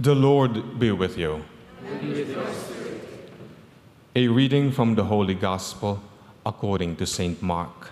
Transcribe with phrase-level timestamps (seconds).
[0.00, 1.42] The Lord be with you.
[4.14, 6.00] A reading from the Holy Gospel
[6.46, 7.42] according to St.
[7.42, 7.90] Mark.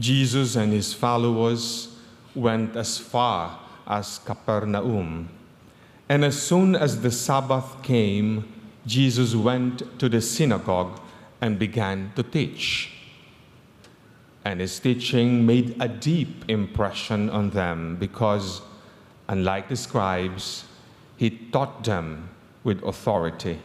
[0.00, 1.94] Jesus and his followers
[2.34, 5.28] went as far as Capernaum.
[6.08, 8.52] And as soon as the Sabbath came,
[8.84, 10.98] Jesus went to the synagogue
[11.40, 12.90] and began to teach.
[14.44, 18.60] And his teaching made a deep impression on them because,
[19.28, 20.64] unlike the scribes,
[21.16, 22.28] he taught them
[22.64, 23.58] with authority.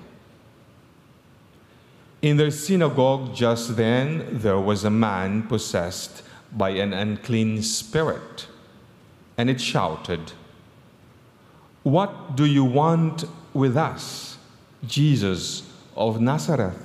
[2.21, 8.47] In their synagogue just then, there was a man possessed by an unclean spirit,
[9.37, 10.31] and it shouted,
[11.83, 14.37] What do you want with us,
[14.85, 15.63] Jesus
[15.95, 16.83] of Nazareth?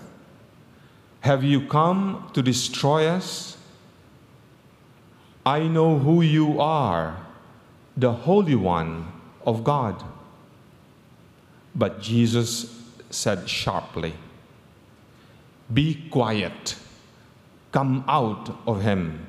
[1.21, 3.57] Have you come to destroy us?
[5.47, 7.17] I know who you are,
[7.97, 9.13] the Holy One
[9.47, 10.03] of God.
[11.75, 14.15] But Jesus said sharply,
[15.73, 16.77] Be quiet,
[17.71, 19.27] come out of him.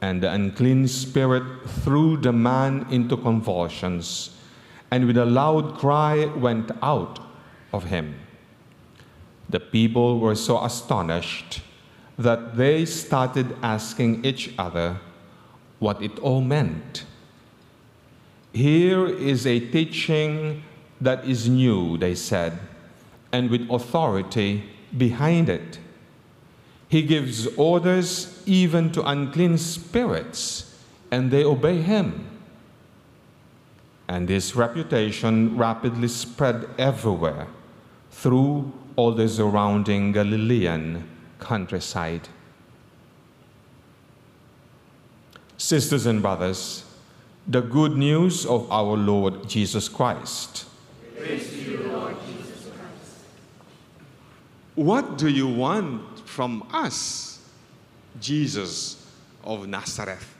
[0.00, 1.44] And the unclean spirit
[1.82, 4.30] threw the man into convulsions,
[4.90, 7.18] and with a loud cry went out
[7.72, 8.14] of him.
[9.48, 11.62] The people were so astonished
[12.18, 15.00] that they started asking each other
[15.84, 17.04] what it all meant.
[18.54, 20.62] Here is a teaching
[20.98, 22.58] that is new, they said,
[23.30, 24.64] and with authority
[24.96, 25.78] behind it.
[26.88, 30.74] He gives orders even to unclean spirits,
[31.10, 32.08] and they obey him.
[34.08, 37.46] And his reputation rapidly spread everywhere
[38.10, 41.06] through all the surrounding Galilean
[41.40, 42.28] countryside.
[45.74, 46.84] Sisters and brothers,
[47.48, 50.66] the good news of our Lord Jesus Christ.
[51.18, 52.70] You, Lord Jesus.
[54.76, 57.40] What do you want from us,
[58.20, 59.04] Jesus
[59.42, 60.32] of Nazareth?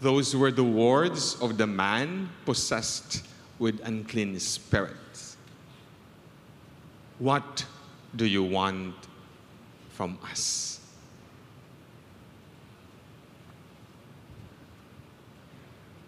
[0.00, 3.26] Those were the words of the man possessed
[3.58, 5.36] with unclean spirits.
[7.18, 7.66] What
[8.14, 8.94] do you want
[9.90, 10.77] from us?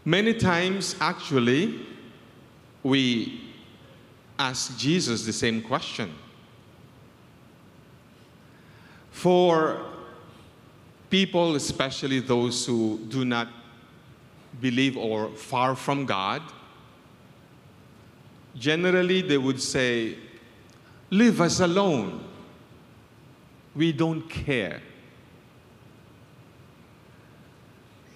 [0.05, 1.78] Many times, actually,
[2.83, 3.41] we
[4.38, 6.15] ask Jesus the same question.
[9.10, 9.84] For
[11.10, 13.49] people, especially those who do not
[14.60, 16.43] believe or far from God,
[18.56, 20.16] generally they would say,
[21.10, 22.25] Leave us alone.
[23.75, 24.81] We don't care.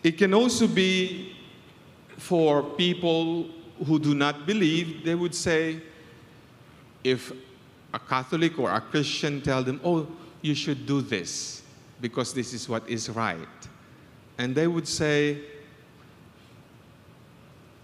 [0.02, 1.33] It can also be
[2.18, 3.48] for people
[3.86, 5.80] who do not believe, they would say,
[7.02, 7.32] if
[7.92, 10.06] a Catholic or a Christian tell them, oh,
[10.42, 11.62] you should do this
[12.00, 13.68] because this is what is right.
[14.38, 15.40] And they would say,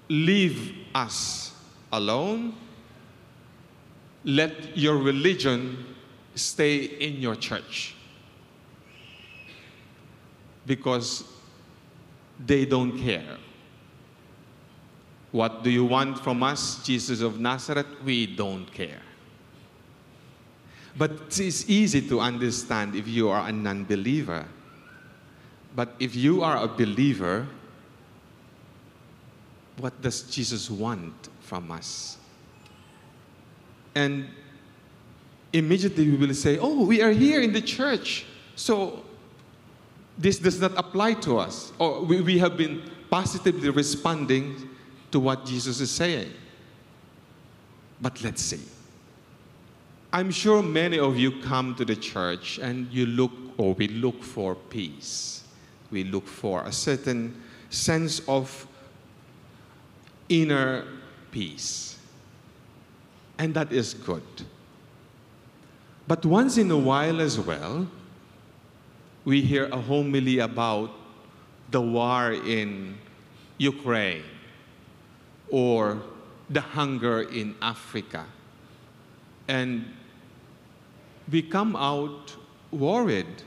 [0.09, 1.53] leave us
[1.93, 2.55] alone
[4.25, 5.85] let your religion
[6.35, 7.95] stay in your church.
[10.67, 11.25] Because
[12.39, 13.39] they don't care.
[15.33, 17.87] What do you want from us, Jesus of Nazareth?
[18.05, 19.01] We don't care.
[20.97, 24.45] But it's easy to understand if you are a non believer.
[25.75, 27.47] But if you are a believer,
[29.77, 32.19] what does Jesus want from us?
[33.95, 34.29] And
[35.53, 38.27] immediately we will say, Oh, we are here in the church.
[38.57, 39.05] So
[40.19, 41.73] this does not apply to us.
[41.79, 44.70] Or we, we have been positively responding
[45.13, 46.33] to what Jesus is saying.
[48.01, 48.61] But let's see.
[50.13, 54.23] I'm sure many of you come to the church and you look, or we look
[54.23, 55.45] for peace.
[55.91, 58.67] We look for a certain sense of
[60.29, 60.85] inner
[61.31, 61.99] peace.
[63.39, 64.23] And that is good.
[66.09, 67.87] But once in a while as well,
[69.25, 70.91] we hear a homily about
[71.71, 72.99] the war in
[73.59, 74.25] Ukraine
[75.51, 76.03] or
[76.49, 78.27] the hunger in Africa.
[79.49, 79.85] And
[81.31, 82.37] we come out
[82.71, 83.43] worried.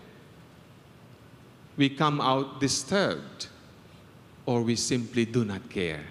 [1.77, 3.47] We come out disturbed.
[4.45, 6.03] Or we simply do not care.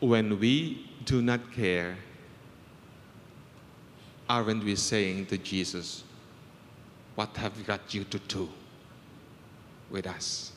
[0.00, 1.96] When we do not care,
[4.28, 6.04] aren't we saying to Jesus,
[7.14, 8.48] What have we got you to do
[9.90, 10.52] with us?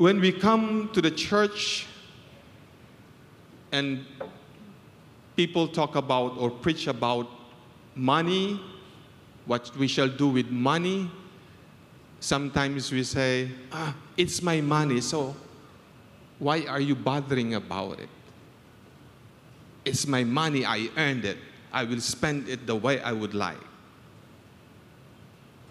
[0.00, 1.86] When we come to the church
[3.70, 4.02] and
[5.36, 7.28] people talk about or preach about
[7.94, 8.58] money,
[9.44, 11.10] what we shall do with money,
[12.18, 15.36] sometimes we say, ah, it's my money, so
[16.38, 18.08] why are you bothering about it?
[19.84, 21.36] It's my money, I earned it.
[21.74, 23.60] I will spend it the way I would like.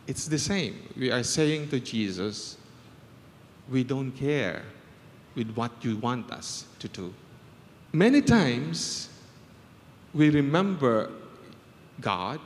[0.06, 0.76] It's the same.
[0.96, 2.59] We are saying to Jesus,
[3.72, 4.64] we don't care
[5.36, 7.14] with what you want us to do.
[7.94, 9.10] Many times,
[10.14, 11.12] we remember
[12.02, 12.40] God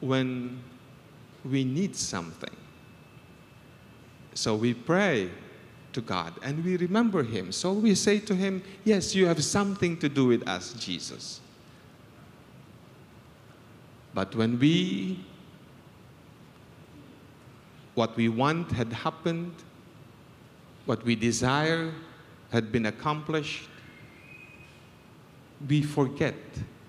[0.00, 0.62] when
[1.44, 2.56] we need something.
[4.34, 5.30] So we pray
[5.92, 7.52] to God and we remember Him.
[7.52, 11.40] So we say to Him, Yes, you have something to do with us, Jesus.
[14.14, 15.24] But when we,
[17.94, 19.52] what we want had happened,
[20.90, 21.92] what we desire
[22.50, 23.68] had been accomplished,
[25.68, 26.34] we forget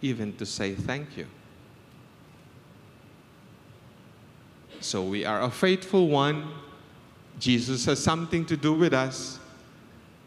[0.02, 1.28] even to say thank you.
[4.80, 6.50] So we are a faithful one.
[7.40, 9.38] Jesus has something to do with us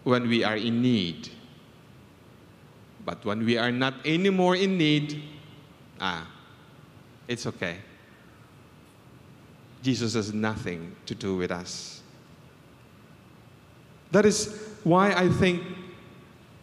[0.04, 1.30] when we are in need.
[3.04, 5.20] But when we are not anymore in need,
[6.00, 6.28] ah,
[7.26, 7.78] it's okay.
[9.82, 12.03] Jesus has nothing to do with us.
[14.14, 15.60] That is why I think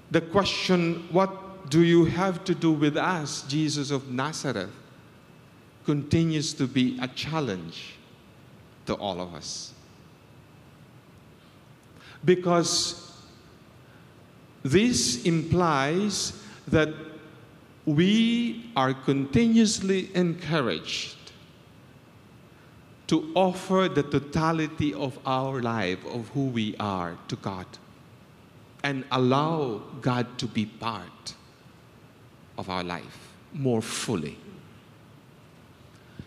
[0.09, 4.69] the question, what do you have to do with us, Jesus of Nazareth,
[5.85, 7.95] continues to be a challenge
[8.85, 9.73] to all of us.
[12.23, 13.11] Because
[14.63, 16.93] this implies that
[17.85, 21.17] we are continuously encouraged
[23.11, 27.65] to offer the totality of our life, of who we are, to God
[28.85, 31.35] and allow God to be part
[32.57, 34.37] of our life more fully.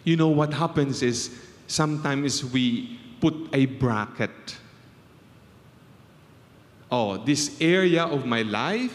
[0.04, 1.34] You know what happens is
[1.68, 4.58] sometimes we put a bracket.
[6.92, 8.94] Oh, this area of my life,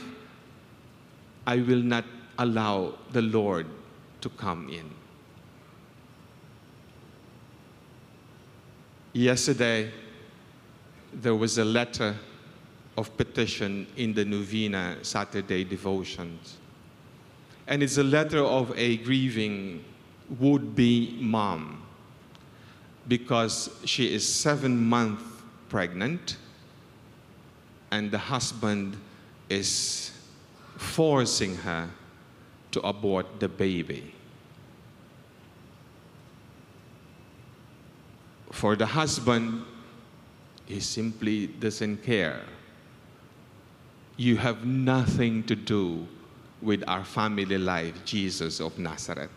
[1.47, 2.05] I will not
[2.37, 3.65] allow the Lord
[4.21, 4.91] to come in.
[9.19, 9.91] Yesterday,
[11.13, 12.15] there was a letter
[12.97, 16.55] of petition in the Novena Saturday devotions.
[17.67, 19.83] And it's a letter of a grieving
[20.39, 21.83] would be mom
[23.09, 25.23] because she is seven months
[25.67, 26.37] pregnant
[27.91, 28.95] and the husband
[29.49, 30.11] is
[30.77, 31.89] forcing her
[32.71, 34.13] to abort the baby.
[38.51, 39.63] For the husband,
[40.65, 42.41] he simply doesn't care.
[44.17, 46.07] You have nothing to do
[46.61, 49.31] with our family life, Jesus of Nazareth.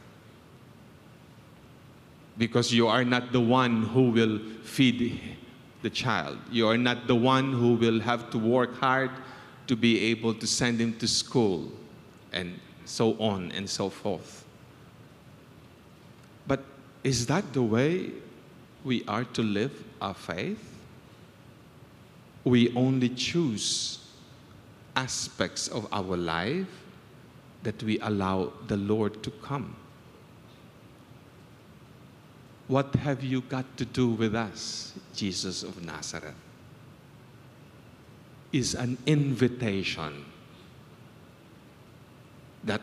[2.37, 5.21] Because you are not the one who will feed
[5.83, 6.39] the child.
[6.51, 9.11] You are not the one who will have to work hard
[9.67, 11.71] to be able to send him to school
[12.33, 14.45] and so on and so forth.
[16.47, 16.65] But
[17.05, 18.11] is that the way
[18.85, 20.63] we are to live our faith?
[22.45, 23.99] We only choose
[24.97, 26.67] aspects of our life
[27.63, 29.77] that we allow the Lord to come.
[32.69, 36.35] What have you got to do with us, Jesus of Nazareth?
[38.53, 40.25] Is an invitation
[42.65, 42.81] that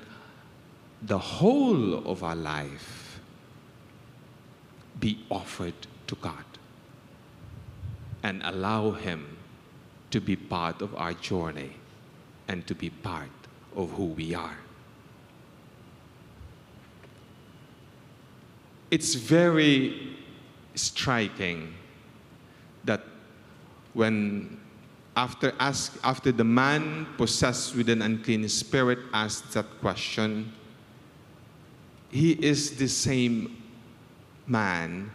[1.01, 3.08] the whole of our life
[4.99, 6.45] be offered to God
[8.23, 9.37] and allow Him
[10.11, 11.71] to be part of our journey
[12.47, 13.29] and to be part
[13.75, 14.57] of who we are.
[18.91, 20.17] It's very
[20.73, 21.75] striking
[22.85, 23.03] that
[23.93, 24.59] when
[25.15, 30.53] after, ask, after the man possessed with an unclean spirit asked that question,
[32.09, 33.61] he is the same
[34.49, 35.11] man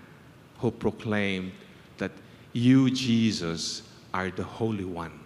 [0.58, 1.52] who proclaimed
[1.98, 2.12] that
[2.52, 5.18] you, Jesus, are the Holy One.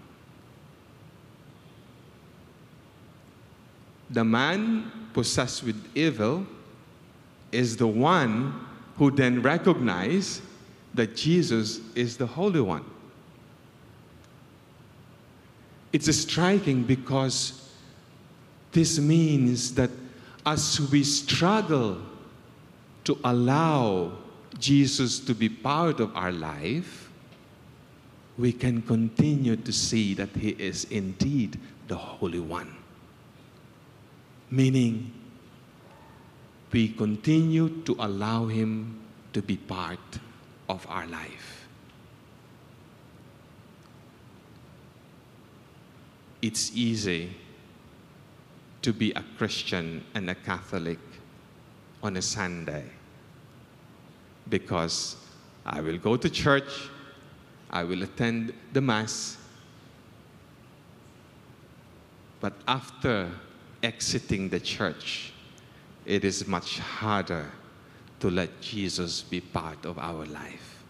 [4.11, 6.47] The man possessed with evil
[7.53, 10.43] is the one who then recognized
[10.95, 12.85] that Jesus is the Holy One.
[15.93, 17.71] It's striking because
[18.73, 19.91] this means that
[20.45, 22.01] as we struggle
[23.09, 24.13] to allow
[24.59, 27.09] Jesus to be part of our life,
[28.37, 32.77] we can continue to see that He is indeed the Holy One.
[34.51, 35.11] Meaning,
[36.71, 39.01] we continue to allow Him
[39.33, 40.21] to be part
[40.69, 41.67] of our life.
[46.43, 47.33] It's easy
[48.83, 50.99] to be a Christian and a Catholic
[52.03, 52.85] on a Sunday
[54.49, 55.17] because
[55.67, 56.89] I will go to church,
[57.71, 59.37] I will attend the Mass,
[62.41, 63.31] but after
[63.83, 65.33] exiting the church,
[66.07, 67.51] it is much harder
[68.21, 70.83] to let Jesus be part of our life.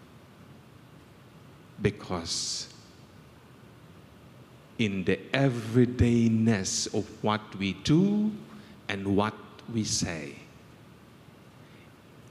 [1.81, 2.73] Because
[4.77, 8.31] in the everydayness of what we do
[8.87, 9.35] and what
[9.73, 10.35] we say,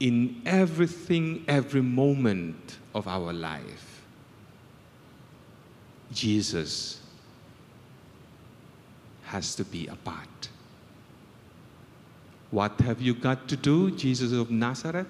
[0.00, 4.02] in everything, every moment of our life,
[6.12, 7.00] Jesus
[9.24, 10.48] has to be a part.
[12.50, 15.06] What have you got to do, Jesus of Nazareth?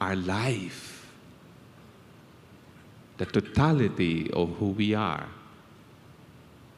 [0.00, 1.06] Our life,
[3.18, 5.28] the totality of who we are,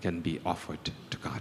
[0.02, 1.40] can be offered to God.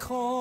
[0.00, 0.39] call.